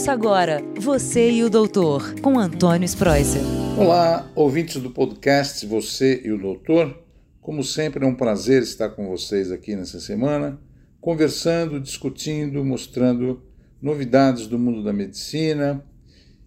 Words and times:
Ouça 0.00 0.12
agora 0.12 0.62
Você 0.78 1.30
e 1.30 1.44
o 1.44 1.50
Doutor, 1.50 2.14
com 2.22 2.38
Antônio 2.38 2.86
Spreuser. 2.86 3.42
Olá, 3.78 4.30
ouvintes 4.34 4.80
do 4.80 4.90
podcast 4.90 5.66
Você 5.66 6.22
e 6.24 6.32
o 6.32 6.38
Doutor. 6.38 6.98
Como 7.38 7.62
sempre, 7.62 8.02
é 8.02 8.08
um 8.08 8.14
prazer 8.14 8.62
estar 8.62 8.88
com 8.88 9.06
vocês 9.10 9.52
aqui 9.52 9.76
nessa 9.76 10.00
semana, 10.00 10.58
conversando, 11.02 11.78
discutindo, 11.78 12.64
mostrando 12.64 13.42
novidades 13.82 14.46
do 14.46 14.58
mundo 14.58 14.82
da 14.82 14.90
medicina 14.90 15.84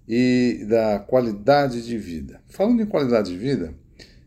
e 0.08 0.66
da 0.68 0.98
qualidade 0.98 1.86
de 1.86 1.96
vida. 1.96 2.42
Falando 2.48 2.82
em 2.82 2.88
qualidade 2.88 3.30
de 3.30 3.38
vida, 3.38 3.76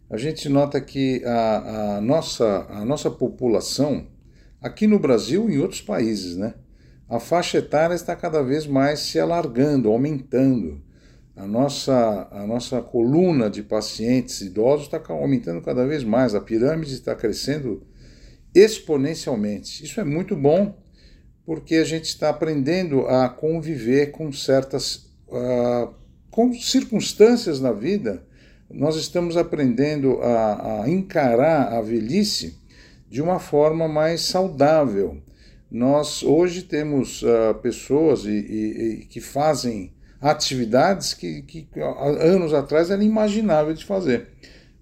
a 0.09 0.17
gente 0.17 0.49
nota 0.49 0.81
que 0.81 1.21
a, 1.25 1.97
a 1.97 2.01
nossa, 2.01 2.65
a 2.71 2.85
nossa 2.85 3.11
população, 3.11 4.07
aqui 4.63 4.87
no 4.87 5.01
Brasil 5.01 5.51
e 5.51 5.55
em 5.57 5.59
outros 5.59 5.81
países, 5.81 6.37
né? 6.37 6.55
A 7.09 7.21
faixa 7.21 7.59
etária 7.59 7.95
está 7.95 8.17
cada 8.17 8.43
vez 8.43 8.67
mais 8.67 9.01
se 9.01 9.19
alargando, 9.19 9.89
aumentando. 9.89 10.83
A 11.37 11.47
nossa, 11.47 12.29
a 12.33 12.47
nossa 12.47 12.81
coluna 12.81 13.49
de 13.49 13.63
pacientes 13.63 14.41
idosos 14.41 14.87
está 14.87 15.01
aumentando 15.13 15.61
cada 15.61 15.87
vez 15.87 16.03
mais, 16.03 16.35
a 16.35 16.41
pirâmide 16.41 16.95
está 16.95 17.15
crescendo 17.15 17.87
exponencialmente. 18.55 19.85
Isso 19.85 20.01
é 20.01 20.05
muito 20.05 20.35
bom, 20.35 20.75
porque 21.45 21.77
a 21.77 21.85
gente 21.85 22.07
está 22.07 22.31
aprendendo 22.31 23.07
a 23.07 23.29
conviver 23.29 24.11
com 24.13 24.33
certas 24.33 25.11
uh, 25.29 25.95
com 26.31 26.53
circunstâncias 26.55 27.61
na 27.61 27.71
vida. 27.71 28.25
Nós 28.69 28.97
estamos 28.97 29.37
aprendendo 29.37 30.19
a, 30.23 30.83
a 30.83 30.91
encarar 30.91 31.73
a 31.73 31.81
velhice 31.81 32.59
de 33.09 33.23
uma 33.23 33.39
forma 33.39 33.87
mais 33.87 34.23
saudável 34.23 35.23
nós 35.71 36.23
hoje 36.23 36.63
temos 36.63 37.23
uh, 37.23 37.55
pessoas 37.61 38.25
e, 38.25 38.31
e, 38.31 39.01
e, 39.03 39.07
que 39.07 39.21
fazem 39.21 39.93
atividades 40.21 41.13
que, 41.13 41.43
que 41.43 41.69
anos 42.21 42.55
atrás 42.55 42.91
era 42.91 43.03
imaginável 43.03 43.75
de 43.75 43.85
fazer. 43.85 44.29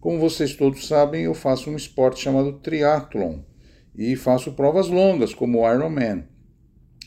Como 0.01 0.19
vocês 0.19 0.55
todos 0.55 0.87
sabem, 0.87 1.25
eu 1.25 1.35
faço 1.35 1.71
um 1.71 1.77
esporte 1.77 2.21
chamado 2.21 2.53
triatlon 2.55 3.39
e 3.97 4.15
faço 4.17 4.53
provas 4.53 4.89
longas, 4.89 5.33
como 5.33 5.61
o 5.61 5.73
Ironman. 5.73 6.25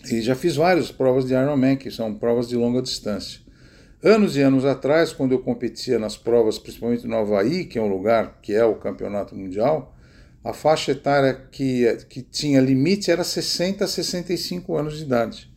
E 0.09 0.21
já 0.21 0.35
fiz 0.35 0.55
várias 0.55 0.91
provas 0.91 1.25
de 1.25 1.33
Ironman, 1.33 1.75
que 1.75 1.91
são 1.91 2.13
provas 2.15 2.47
de 2.47 2.55
longa 2.55 2.81
distância. 2.81 3.41
Anos 4.03 4.37
e 4.37 4.41
anos 4.41 4.63
atrás, 4.63 5.11
quando 5.11 5.31
eu 5.33 5.39
competia 5.39 5.99
nas 5.99 6.15
provas, 6.15 6.57
principalmente 6.57 7.07
no 7.07 7.15
Havaí, 7.15 7.65
que 7.65 7.77
é 7.77 7.81
um 7.81 7.89
lugar 7.89 8.39
que 8.41 8.53
é 8.53 8.63
o 8.63 8.75
campeonato 8.75 9.35
mundial, 9.35 9.96
a 10.47 10.53
faixa 10.53 10.93
etária 10.93 11.33
que, 11.51 11.85
que 12.07 12.21
tinha 12.21 12.61
limite 12.61 13.11
era 13.11 13.21
60 13.21 13.83
a 13.83 13.87
65 13.87 14.77
anos 14.77 14.97
de 14.97 15.03
idade. 15.03 15.51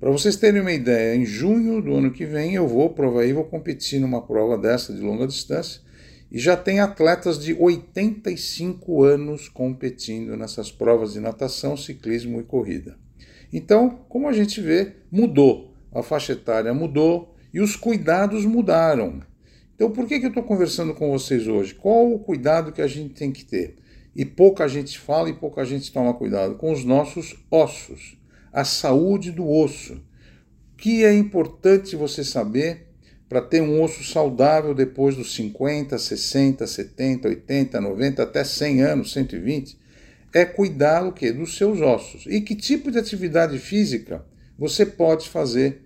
Para 0.00 0.10
vocês 0.10 0.36
terem 0.36 0.62
uma 0.62 0.72
ideia, 0.72 1.14
em 1.14 1.26
junho 1.26 1.82
do 1.82 1.94
ano 1.94 2.10
que 2.10 2.24
vem 2.24 2.54
eu 2.54 2.66
vou 2.66 2.88
provar 2.88 3.20
aí, 3.20 3.32
vou 3.34 3.44
competir 3.44 4.00
numa 4.00 4.22
prova 4.22 4.56
dessa 4.56 4.94
de 4.94 5.02
longa 5.02 5.26
distância 5.26 5.82
e 6.30 6.38
já 6.38 6.56
tem 6.56 6.80
atletas 6.80 7.38
de 7.38 7.52
85 7.52 9.04
anos 9.04 9.50
competindo 9.50 10.34
nessas 10.34 10.72
provas 10.72 11.12
de 11.12 11.20
natação, 11.20 11.76
ciclismo 11.76 12.40
e 12.40 12.44
corrida. 12.44 12.96
Então, 13.52 14.00
como 14.08 14.28
a 14.28 14.32
gente 14.32 14.62
vê, 14.62 14.94
mudou. 15.10 15.74
A 15.94 16.02
faixa 16.02 16.32
etária 16.32 16.72
mudou 16.72 17.36
e 17.52 17.60
os 17.60 17.76
cuidados 17.76 18.46
mudaram. 18.46 19.20
Então, 19.74 19.90
por 19.90 20.06
que, 20.06 20.18
que 20.18 20.24
eu 20.24 20.30
estou 20.30 20.42
conversando 20.42 20.94
com 20.94 21.10
vocês 21.10 21.46
hoje? 21.46 21.74
Qual 21.74 22.10
o 22.10 22.18
cuidado 22.18 22.72
que 22.72 22.80
a 22.80 22.86
gente 22.86 23.12
tem 23.12 23.30
que 23.30 23.44
ter? 23.44 23.76
E 24.14 24.24
pouca 24.24 24.68
gente 24.68 24.98
fala 24.98 25.30
e 25.30 25.34
pouca 25.34 25.64
gente 25.64 25.90
toma 25.90 26.14
cuidado 26.14 26.56
com 26.56 26.72
os 26.72 26.84
nossos 26.84 27.36
ossos, 27.50 28.18
a 28.52 28.64
saúde 28.64 29.30
do 29.30 29.48
osso. 29.48 29.94
O 29.94 30.76
que 30.76 31.04
é 31.04 31.14
importante 31.14 31.96
você 31.96 32.22
saber 32.22 32.88
para 33.28 33.40
ter 33.40 33.62
um 33.62 33.82
osso 33.82 34.04
saudável 34.04 34.74
depois 34.74 35.16
dos 35.16 35.34
50, 35.34 35.98
60, 35.98 36.66
70, 36.66 37.28
80, 37.28 37.80
90, 37.80 38.22
até 38.22 38.44
100 38.44 38.82
anos, 38.82 39.12
120, 39.12 39.78
é 40.34 40.44
cuidar 40.44 41.06
o 41.06 41.12
que 41.12 41.32
dos 41.32 41.56
seus 41.56 41.80
ossos. 41.80 42.26
E 42.26 42.42
que 42.42 42.54
tipo 42.54 42.90
de 42.90 42.98
atividade 42.98 43.58
física 43.58 44.24
você 44.58 44.84
pode 44.84 45.30
fazer 45.30 45.82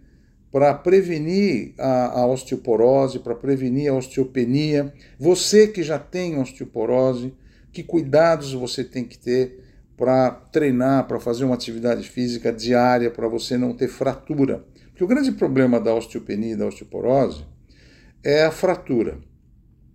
para 0.50 0.72
prevenir 0.74 1.74
a, 1.78 2.20
a 2.20 2.26
osteoporose, 2.26 3.18
para 3.18 3.34
prevenir 3.34 3.90
a 3.90 3.94
osteopenia. 3.94 4.92
Você 5.18 5.68
que 5.68 5.82
já 5.82 5.98
tem 5.98 6.38
osteoporose, 6.40 7.32
que 7.76 7.82
cuidados 7.82 8.54
você 8.54 8.82
tem 8.82 9.04
que 9.04 9.18
ter 9.18 9.62
para 9.98 10.30
treinar, 10.30 11.06
para 11.06 11.20
fazer 11.20 11.44
uma 11.44 11.54
atividade 11.54 12.08
física 12.08 12.50
diária, 12.50 13.10
para 13.10 13.28
você 13.28 13.58
não 13.58 13.74
ter 13.74 13.88
fratura. 13.88 14.64
Porque 14.88 15.04
o 15.04 15.06
grande 15.06 15.30
problema 15.32 15.78
da 15.78 15.94
osteopenia 15.94 16.54
e 16.54 16.56
da 16.56 16.66
osteoporose 16.66 17.44
é 18.24 18.44
a 18.44 18.50
fratura. 18.50 19.18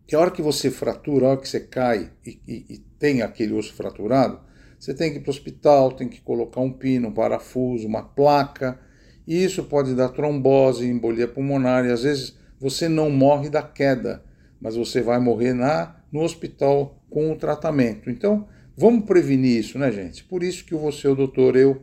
Que 0.06 0.16
a 0.16 0.20
hora 0.20 0.30
que 0.30 0.44
você 0.44 0.70
fratura, 0.70 1.26
a 1.26 1.30
hora 1.30 1.42
que 1.42 1.50
você 1.50 1.60
cai 1.60 2.12
e, 2.24 2.40
e, 2.48 2.66
e 2.70 2.78
tem 3.00 3.24
aquele 3.24 3.54
osso 3.54 3.74
fraturado, 3.74 4.40
você 4.80 4.94
tem 4.94 5.12
que 5.12 5.18
ir 5.18 5.22
para 5.22 5.30
o 5.30 5.34
hospital, 5.34 5.92
tem 5.92 6.08
que 6.08 6.22
colocar 6.22 6.62
um 6.62 6.72
pino, 6.72 7.08
um 7.08 7.14
parafuso, 7.14 7.88
uma 7.88 8.04
placa, 8.04 8.80
e 9.26 9.44
isso 9.44 9.64
pode 9.64 9.96
dar 9.96 10.10
trombose, 10.10 10.88
embolia 10.88 11.28
pulmonar, 11.28 11.84
e 11.86 11.92
às 11.92 12.04
vezes 12.04 12.38
você 12.60 12.88
não 12.88 13.10
morre 13.10 13.50
da 13.50 13.64
queda, 13.64 14.24
mas 14.60 14.76
você 14.76 15.02
vai 15.02 15.20
morrer 15.20 15.54
na, 15.54 15.96
no 16.12 16.22
hospital 16.22 17.01
com 17.12 17.32
o 17.32 17.36
tratamento. 17.36 18.10
Então, 18.10 18.48
vamos 18.76 19.06
prevenir 19.06 19.60
isso, 19.60 19.78
né, 19.78 19.92
gente? 19.92 20.24
Por 20.24 20.42
isso 20.42 20.66
que 20.66 20.74
você, 20.74 21.08
o 21.08 21.14
doutor, 21.14 21.56
eu, 21.56 21.82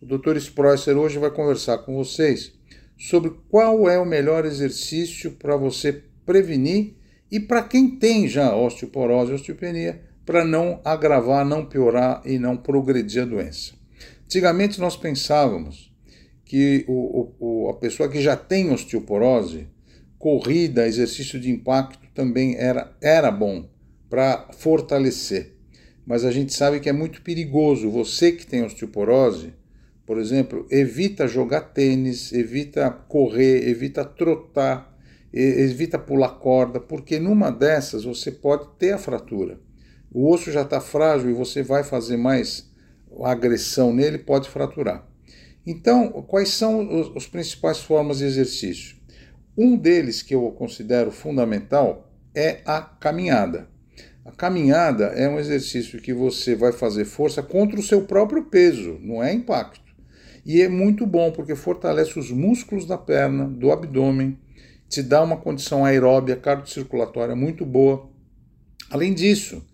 o 0.00 0.06
doutor 0.06 0.36
Spreusser, 0.38 0.96
hoje 0.96 1.18
vai 1.18 1.30
conversar 1.30 1.78
com 1.78 1.94
vocês 1.94 2.52
sobre 2.96 3.32
qual 3.48 3.88
é 3.88 3.98
o 3.98 4.06
melhor 4.06 4.44
exercício 4.44 5.32
para 5.32 5.56
você 5.56 6.02
prevenir 6.24 6.94
e 7.30 7.38
para 7.38 7.62
quem 7.62 7.96
tem 7.96 8.26
já 8.26 8.54
osteoporose 8.56 9.32
osteopenia, 9.32 10.02
para 10.24 10.44
não 10.44 10.80
agravar, 10.84 11.44
não 11.44 11.66
piorar 11.66 12.22
e 12.24 12.38
não 12.38 12.56
progredir 12.56 13.22
a 13.22 13.26
doença. 13.26 13.74
Antigamente 14.24 14.80
nós 14.80 14.96
pensávamos 14.96 15.92
que 16.44 16.84
o, 16.88 17.32
o, 17.40 17.70
a 17.70 17.74
pessoa 17.74 18.08
que 18.08 18.20
já 18.20 18.36
tem 18.36 18.70
osteoporose, 18.70 19.66
corrida, 20.18 20.86
exercício 20.86 21.40
de 21.40 21.50
impacto 21.50 22.06
também 22.14 22.56
era, 22.56 22.94
era 23.00 23.30
bom 23.30 23.68
para 24.12 24.46
fortalecer. 24.52 25.54
Mas 26.04 26.22
a 26.22 26.30
gente 26.30 26.52
sabe 26.52 26.80
que 26.80 26.88
é 26.90 26.92
muito 26.92 27.22
perigoso. 27.22 27.90
Você 27.90 28.30
que 28.30 28.46
tem 28.46 28.62
osteoporose, 28.62 29.54
por 30.04 30.18
exemplo, 30.18 30.66
evita 30.70 31.26
jogar 31.26 31.62
tênis, 31.72 32.30
evita 32.30 32.90
correr, 32.90 33.66
evita 33.66 34.04
trotar, 34.04 34.94
evita 35.32 35.98
pular 35.98 36.28
corda, 36.40 36.78
porque 36.78 37.18
numa 37.18 37.50
dessas 37.50 38.04
você 38.04 38.30
pode 38.30 38.68
ter 38.78 38.92
a 38.92 38.98
fratura. 38.98 39.58
O 40.12 40.30
osso 40.30 40.52
já 40.52 40.60
está 40.60 40.78
frágil 40.78 41.30
e 41.30 41.32
você 41.34 41.62
vai 41.62 41.82
fazer 41.82 42.18
mais 42.18 42.70
agressão 43.22 43.94
nele, 43.94 44.18
pode 44.18 44.46
fraturar. 44.46 45.08
Então, 45.66 46.10
quais 46.28 46.50
são 46.50 47.14
as 47.16 47.26
principais 47.26 47.78
formas 47.78 48.18
de 48.18 48.26
exercício? 48.26 48.94
Um 49.56 49.74
deles 49.74 50.20
que 50.20 50.34
eu 50.34 50.50
considero 50.50 51.10
fundamental 51.10 52.12
é 52.34 52.60
a 52.66 52.82
caminhada. 52.82 53.71
A 54.24 54.30
caminhada 54.30 55.06
é 55.06 55.28
um 55.28 55.40
exercício 55.40 56.00
que 56.00 56.14
você 56.14 56.54
vai 56.54 56.70
fazer 56.70 57.04
força 57.04 57.42
contra 57.42 57.78
o 57.78 57.82
seu 57.82 58.02
próprio 58.02 58.44
peso, 58.44 58.96
não 59.00 59.20
é 59.20 59.32
impacto. 59.32 59.92
E 60.46 60.62
é 60.62 60.68
muito 60.68 61.04
bom 61.04 61.32
porque 61.32 61.56
fortalece 61.56 62.16
os 62.18 62.30
músculos 62.30 62.86
da 62.86 62.96
perna, 62.96 63.48
do 63.48 63.72
abdômen, 63.72 64.38
te 64.88 65.02
dá 65.02 65.22
uma 65.22 65.36
condição 65.36 65.84
aeróbia 65.84 66.36
cardiocirculatória 66.36 67.34
muito 67.34 67.66
boa. 67.66 68.08
Além 68.90 69.12
disso, 69.12 69.66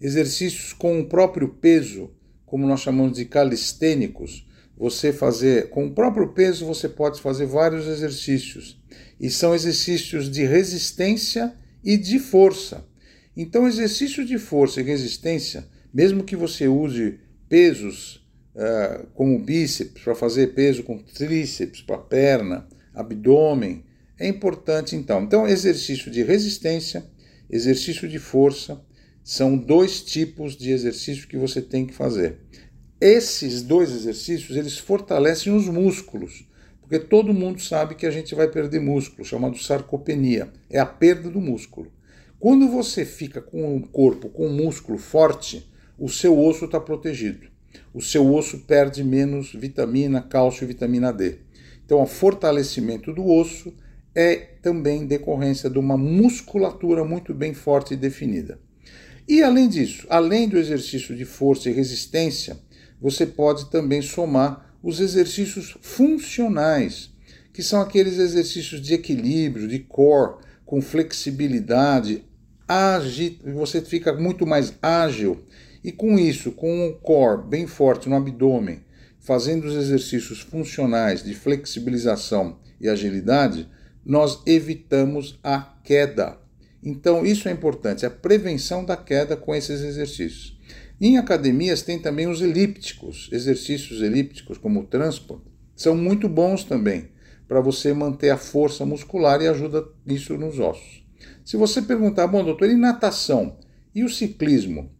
exercícios 0.00 0.72
com 0.72 1.00
o 1.00 1.06
próprio 1.06 1.48
peso, 1.48 2.10
como 2.44 2.66
nós 2.66 2.80
chamamos 2.80 3.16
de 3.16 3.24
calistênicos, 3.24 4.46
você 4.76 5.12
fazer 5.12 5.68
com 5.70 5.86
o 5.86 5.92
próprio 5.92 6.28
peso, 6.28 6.64
você 6.64 6.88
pode 6.88 7.20
fazer 7.20 7.46
vários 7.46 7.88
exercícios. 7.88 8.80
E 9.18 9.30
são 9.30 9.52
exercícios 9.52 10.30
de 10.30 10.44
resistência 10.44 11.54
e 11.82 11.96
de 11.96 12.20
força. 12.20 12.84
Então, 13.36 13.68
exercício 13.68 14.24
de 14.24 14.38
força 14.38 14.80
e 14.80 14.84
resistência, 14.84 15.66
mesmo 15.92 16.24
que 16.24 16.34
você 16.34 16.66
use 16.66 17.20
pesos 17.48 18.26
uh, 18.54 19.06
como 19.14 19.38
bíceps 19.38 20.02
para 20.02 20.14
fazer 20.14 20.54
peso 20.54 20.82
com 20.82 20.98
tríceps 20.98 21.82
para 21.82 21.98
perna, 21.98 22.66
abdômen, 22.94 23.84
é 24.18 24.26
importante 24.26 24.96
então. 24.96 25.22
Então, 25.22 25.46
exercício 25.46 26.10
de 26.10 26.22
resistência, 26.22 27.04
exercício 27.50 28.08
de 28.08 28.18
força, 28.18 28.80
são 29.22 29.56
dois 29.56 30.00
tipos 30.00 30.56
de 30.56 30.70
exercício 30.70 31.28
que 31.28 31.36
você 31.36 31.60
tem 31.60 31.84
que 31.84 31.92
fazer. 31.92 32.38
Esses 32.98 33.60
dois 33.60 33.90
exercícios, 33.90 34.56
eles 34.56 34.78
fortalecem 34.78 35.54
os 35.54 35.68
músculos, 35.68 36.48
porque 36.80 36.98
todo 36.98 37.34
mundo 37.34 37.60
sabe 37.60 37.96
que 37.96 38.06
a 38.06 38.10
gente 38.10 38.34
vai 38.34 38.48
perder 38.48 38.80
músculo, 38.80 39.26
chamado 39.26 39.58
sarcopenia, 39.58 40.50
é 40.70 40.78
a 40.78 40.86
perda 40.86 41.28
do 41.28 41.40
músculo. 41.40 41.92
Quando 42.38 42.68
você 42.68 43.04
fica 43.04 43.40
com 43.40 43.76
um 43.76 43.80
corpo 43.80 44.28
com 44.28 44.46
um 44.46 44.52
músculo 44.52 44.98
forte, 44.98 45.66
o 45.98 46.08
seu 46.08 46.38
osso 46.38 46.66
está 46.66 46.78
protegido. 46.78 47.48
O 47.94 48.02
seu 48.02 48.32
osso 48.32 48.58
perde 48.60 49.02
menos 49.02 49.54
vitamina, 49.54 50.20
cálcio 50.20 50.64
e 50.64 50.66
vitamina 50.66 51.12
D. 51.12 51.38
Então, 51.84 52.02
o 52.02 52.06
fortalecimento 52.06 53.12
do 53.12 53.26
osso 53.26 53.72
é 54.14 54.36
também 54.36 55.06
decorrência 55.06 55.70
de 55.70 55.78
uma 55.78 55.96
musculatura 55.96 57.04
muito 57.04 57.32
bem 57.32 57.54
forte 57.54 57.94
e 57.94 57.96
definida. 57.96 58.58
E 59.26 59.42
além 59.42 59.68
disso, 59.68 60.06
além 60.10 60.48
do 60.48 60.58
exercício 60.58 61.16
de 61.16 61.24
força 61.24 61.70
e 61.70 61.72
resistência, 61.72 62.58
você 63.00 63.24
pode 63.26 63.70
também 63.70 64.02
somar 64.02 64.76
os 64.82 65.00
exercícios 65.00 65.76
funcionais, 65.80 67.10
que 67.52 67.62
são 67.62 67.80
aqueles 67.80 68.18
exercícios 68.18 68.80
de 68.80 68.94
equilíbrio, 68.94 69.66
de 69.66 69.78
core, 69.78 70.44
com 70.66 70.82
flexibilidade, 70.82 72.24
agi, 72.68 73.40
você 73.44 73.80
fica 73.80 74.12
muito 74.12 74.46
mais 74.46 74.74
ágil. 74.82 75.44
E 75.82 75.92
com 75.92 76.18
isso, 76.18 76.52
com 76.52 76.88
o 76.88 76.94
core 76.94 77.46
bem 77.48 77.66
forte 77.66 78.08
no 78.08 78.16
abdômen, 78.16 78.80
fazendo 79.20 79.66
os 79.66 79.74
exercícios 79.74 80.40
funcionais 80.40 81.22
de 81.22 81.34
flexibilização 81.34 82.58
e 82.80 82.88
agilidade, 82.88 83.68
nós 84.04 84.40
evitamos 84.46 85.38
a 85.42 85.60
queda. 85.82 86.38
Então, 86.82 87.24
isso 87.24 87.48
é 87.48 87.52
importante, 87.52 88.06
a 88.06 88.10
prevenção 88.10 88.84
da 88.84 88.96
queda 88.96 89.36
com 89.36 89.54
esses 89.54 89.82
exercícios. 89.82 90.56
Em 91.00 91.18
academias 91.18 91.82
tem 91.82 91.98
também 91.98 92.26
os 92.26 92.40
elípticos, 92.40 93.28
exercícios 93.32 94.00
elípticos, 94.00 94.58
como 94.58 94.80
o 94.80 94.86
transport, 94.86 95.42
são 95.74 95.94
muito 95.94 96.28
bons 96.28 96.64
também 96.64 97.08
para 97.46 97.60
você 97.60 97.92
manter 97.92 98.30
a 98.30 98.36
força 98.36 98.84
muscular 98.86 99.40
e 99.40 99.46
ajuda 99.46 99.86
isso 100.06 100.36
nos 100.36 100.58
ossos. 100.58 101.05
Se 101.44 101.56
você 101.56 101.82
perguntar, 101.82 102.26
bom, 102.26 102.44
doutor, 102.44 102.68
e 102.68 102.74
natação? 102.74 103.56
E 103.94 104.04
o 104.04 104.08
ciclismo? 104.08 104.90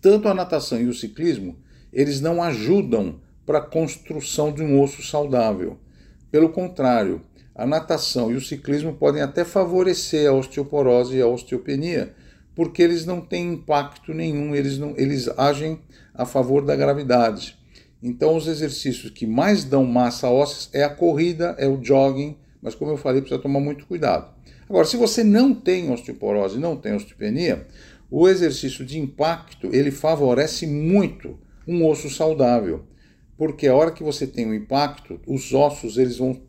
Tanto 0.00 0.28
a 0.28 0.34
natação 0.34 0.80
e 0.80 0.86
o 0.86 0.94
ciclismo, 0.94 1.58
eles 1.92 2.20
não 2.20 2.42
ajudam 2.42 3.20
para 3.44 3.58
a 3.58 3.66
construção 3.66 4.52
de 4.52 4.62
um 4.62 4.80
osso 4.80 5.02
saudável. 5.02 5.78
Pelo 6.30 6.50
contrário, 6.50 7.22
a 7.54 7.66
natação 7.66 8.30
e 8.32 8.36
o 8.36 8.40
ciclismo 8.40 8.94
podem 8.94 9.22
até 9.22 9.44
favorecer 9.44 10.28
a 10.28 10.32
osteoporose 10.32 11.16
e 11.16 11.20
a 11.20 11.26
osteopenia, 11.26 12.14
porque 12.54 12.82
eles 12.82 13.04
não 13.04 13.20
têm 13.20 13.54
impacto 13.54 14.14
nenhum, 14.14 14.54
eles, 14.54 14.78
não, 14.78 14.94
eles 14.96 15.28
agem 15.36 15.80
a 16.14 16.24
favor 16.24 16.64
da 16.64 16.76
gravidade. 16.76 17.58
Então, 18.02 18.36
os 18.36 18.46
exercícios 18.46 19.10
que 19.10 19.26
mais 19.26 19.64
dão 19.64 19.84
massa 19.84 20.28
óssea 20.28 20.70
é 20.72 20.84
a 20.84 20.88
corrida, 20.88 21.54
é 21.58 21.68
o 21.68 21.82
jogging, 21.82 22.36
mas 22.62 22.74
como 22.74 22.92
eu 22.92 22.96
falei, 22.96 23.20
precisa 23.20 23.40
tomar 23.40 23.60
muito 23.60 23.86
cuidado. 23.86 24.32
Agora, 24.70 24.84
se 24.84 24.96
você 24.96 25.24
não 25.24 25.52
tem 25.52 25.90
osteoporose, 25.90 26.56
não 26.56 26.76
tem 26.76 26.94
osteopenia, 26.94 27.66
o 28.08 28.28
exercício 28.28 28.86
de 28.86 29.00
impacto 29.00 29.68
ele 29.72 29.90
favorece 29.90 30.64
muito 30.64 31.36
um 31.66 31.84
osso 31.84 32.08
saudável, 32.08 32.84
porque 33.36 33.66
a 33.66 33.74
hora 33.74 33.90
que 33.90 34.04
você 34.04 34.28
tem 34.28 34.46
o 34.46 34.50
um 34.50 34.54
impacto, 34.54 35.20
os 35.26 35.52
ossos 35.52 35.98
eles 35.98 36.18
vão 36.18 36.40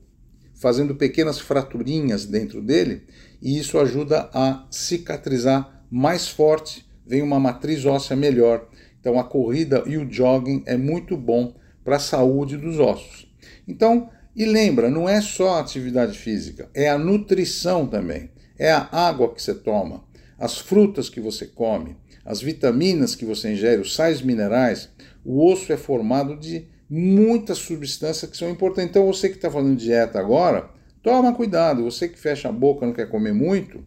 fazendo 0.53 0.93
pequenas 0.93 1.39
fraturinhas 1.39 2.27
dentro 2.27 2.61
dele 2.61 3.01
e 3.41 3.57
isso 3.57 3.79
ajuda 3.79 4.29
a 4.31 4.67
cicatrizar 4.69 5.83
mais 5.89 6.27
forte, 6.27 6.85
vem 7.03 7.23
uma 7.23 7.39
matriz 7.39 7.87
óssea 7.87 8.15
melhor. 8.15 8.69
Então 8.99 9.19
a 9.19 9.23
corrida 9.23 9.83
e 9.87 9.97
o 9.97 10.07
jogging 10.07 10.61
é 10.67 10.77
muito 10.77 11.17
bom 11.17 11.55
para 11.83 11.95
a 11.95 11.99
saúde 11.99 12.55
dos 12.55 12.77
ossos. 12.77 13.27
Então, 13.67 14.11
e 14.35 14.45
lembra, 14.45 14.89
não 14.89 15.07
é 15.09 15.19
só 15.19 15.55
a 15.55 15.59
atividade 15.59 16.17
física, 16.17 16.69
é 16.73 16.89
a 16.89 16.97
nutrição 16.97 17.85
também. 17.85 18.29
É 18.57 18.71
a 18.71 18.87
água 18.91 19.33
que 19.33 19.41
você 19.41 19.55
toma, 19.55 20.03
as 20.37 20.59
frutas 20.59 21.09
que 21.09 21.19
você 21.19 21.47
come, 21.47 21.97
as 22.23 22.41
vitaminas 22.41 23.15
que 23.15 23.25
você 23.25 23.51
ingere, 23.53 23.81
os 23.81 23.95
sais 23.95 24.21
minerais. 24.21 24.89
O 25.25 25.43
osso 25.51 25.73
é 25.73 25.77
formado 25.77 26.37
de 26.37 26.67
muitas 26.87 27.57
substâncias 27.57 28.29
que 28.29 28.37
são 28.37 28.49
importantes. 28.49 28.91
Então, 28.91 29.07
você 29.07 29.29
que 29.29 29.35
está 29.35 29.49
fazendo 29.49 29.75
dieta 29.75 30.19
agora, 30.19 30.69
toma 31.01 31.33
cuidado. 31.33 31.83
Você 31.83 32.07
que 32.07 32.19
fecha 32.19 32.49
a 32.49 32.51
boca, 32.51 32.85
não 32.85 32.93
quer 32.93 33.09
comer 33.09 33.33
muito, 33.33 33.83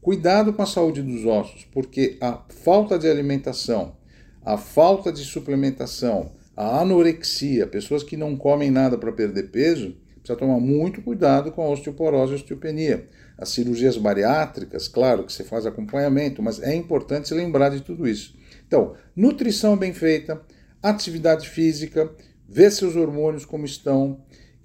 cuidado 0.00 0.52
com 0.52 0.62
a 0.62 0.66
saúde 0.66 1.02
dos 1.02 1.24
ossos, 1.26 1.66
porque 1.72 2.16
a 2.20 2.42
falta 2.48 2.98
de 2.98 3.08
alimentação, 3.08 3.96
a 4.44 4.56
falta 4.56 5.12
de 5.12 5.24
suplementação, 5.24 6.32
a 6.56 6.80
anorexia, 6.80 7.66
pessoas 7.66 8.02
que 8.02 8.16
não 8.16 8.36
comem 8.36 8.70
nada 8.70 8.96
para 8.96 9.12
perder 9.12 9.50
peso, 9.50 9.96
precisa 10.16 10.38
tomar 10.38 10.58
muito 10.58 11.02
cuidado 11.02 11.52
com 11.52 11.62
a 11.62 11.70
osteoporose 11.70 12.32
e 12.32 12.34
a 12.34 12.36
osteopenia. 12.36 13.08
As 13.36 13.50
cirurgias 13.50 13.96
bariátricas, 13.96 14.88
claro 14.88 15.24
que 15.24 15.32
você 15.32 15.44
faz 15.44 15.66
acompanhamento, 15.66 16.42
mas 16.42 16.62
é 16.62 16.74
importante 16.74 17.28
se 17.28 17.34
lembrar 17.34 17.70
de 17.70 17.80
tudo 17.80 18.08
isso. 18.08 18.36
Então, 18.66 18.94
nutrição 19.14 19.76
bem 19.76 19.92
feita, 19.92 20.40
atividade 20.82 21.48
física, 21.48 22.10
ver 22.48 22.70
seus 22.70 22.96
hormônios 22.96 23.44
como 23.44 23.64
estão, 23.64 24.20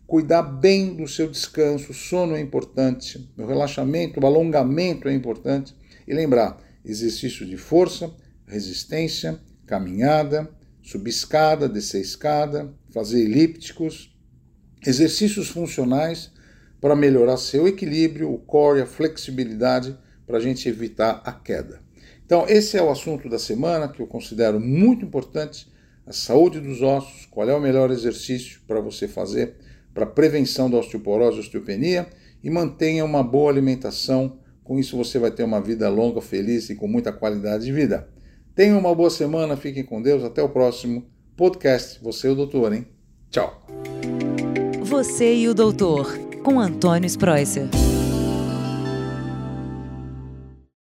cuidar 0.05 0.43
bem 0.43 0.95
do 0.95 1.07
seu 1.07 1.29
descanso, 1.29 1.93
sono 1.93 2.35
é 2.35 2.39
importante, 2.39 3.29
o 3.37 3.45
relaxamento, 3.45 4.19
o 4.19 4.25
alongamento 4.25 5.07
é 5.07 5.13
importante 5.13 5.75
e 6.07 6.13
lembrar 6.13 6.57
exercício 6.85 7.45
de 7.45 7.57
força, 7.57 8.11
resistência, 8.47 9.39
caminhada, 9.65 10.49
subir 10.89 11.11
escada, 11.11 11.69
descer 11.69 12.01
escada, 12.01 12.73
fazer 12.91 13.21
elípticos, 13.21 14.11
exercícios 14.83 15.47
funcionais 15.47 16.31
para 16.81 16.95
melhorar 16.95 17.37
seu 17.37 17.67
equilíbrio, 17.67 18.33
o 18.33 18.39
core, 18.39 18.81
a 18.81 18.87
flexibilidade, 18.87 19.95
para 20.25 20.37
a 20.37 20.41
gente 20.41 20.67
evitar 20.67 21.21
a 21.23 21.31
queda. 21.31 21.79
Então, 22.25 22.43
esse 22.47 22.75
é 22.75 22.81
o 22.81 22.89
assunto 22.89 23.29
da 23.29 23.37
semana 23.37 23.87
que 23.87 24.01
eu 24.01 24.07
considero 24.07 24.59
muito 24.59 25.05
importante 25.05 25.71
a 26.07 26.11
saúde 26.11 26.59
dos 26.59 26.81
ossos, 26.81 27.27
qual 27.27 27.47
é 27.47 27.53
o 27.53 27.61
melhor 27.61 27.91
exercício 27.91 28.59
para 28.65 28.81
você 28.81 29.07
fazer 29.07 29.57
para 29.93 30.07
prevenção 30.07 30.71
da 30.71 30.77
osteoporose 30.77 31.37
e 31.37 31.41
osteopenia 31.41 32.07
e 32.43 32.49
mantenha 32.49 33.05
uma 33.05 33.21
boa 33.21 33.51
alimentação. 33.51 34.39
Com 34.63 34.79
isso 34.79 34.97
você 34.97 35.19
vai 35.19 35.29
ter 35.29 35.43
uma 35.43 35.61
vida 35.61 35.87
longa, 35.87 36.19
feliz 36.19 36.67
e 36.71 36.75
com 36.75 36.87
muita 36.87 37.11
qualidade 37.11 37.65
de 37.65 37.71
vida. 37.71 38.09
Tenham 38.59 38.77
uma 38.77 38.93
boa 38.93 39.09
semana, 39.09 39.55
fiquem 39.55 39.85
com 39.85 40.01
Deus, 40.01 40.21
até 40.21 40.43
o 40.43 40.49
próximo 40.49 41.05
podcast. 41.37 41.97
Você 42.03 42.27
e 42.27 42.31
o 42.31 42.35
doutor, 42.35 42.73
hein? 42.73 42.85
Tchau. 43.31 43.57
Você 44.81 45.33
e 45.33 45.47
o 45.47 45.53
doutor, 45.53 46.19
com 46.43 46.59
Antônio 46.59 47.07
Spreuser. 47.07 47.69